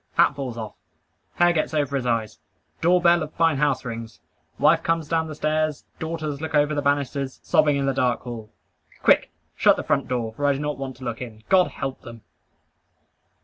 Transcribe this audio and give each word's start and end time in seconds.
Hat 0.13 0.33
falls 0.35 0.57
off. 0.57 0.73
Hair 1.35 1.53
gets 1.53 1.75
over 1.75 1.95
his 1.95 2.07
eyes. 2.07 2.39
Door 2.81 3.03
bell 3.03 3.21
of 3.21 3.33
fine 3.33 3.57
house 3.57 3.85
rings. 3.85 4.19
Wife 4.57 4.81
comes 4.81 5.07
down 5.07 5.27
the 5.27 5.35
stairs. 5.35 5.85
Daughters 5.99 6.41
look 6.41 6.55
over 6.55 6.73
the 6.73 6.81
banisters. 6.81 7.39
Sobbing 7.43 7.75
in 7.77 7.85
the 7.85 7.93
dark 7.93 8.21
hall. 8.21 8.51
Quick 9.03 9.29
shut 9.55 9.75
the 9.75 9.83
front 9.83 10.07
door, 10.07 10.33
for 10.33 10.47
I 10.47 10.53
do 10.53 10.59
not 10.59 10.79
want 10.79 10.95
to 10.97 11.03
look 11.03 11.21
in. 11.21 11.43
God 11.49 11.67
help 11.67 12.01
them! 12.01 12.21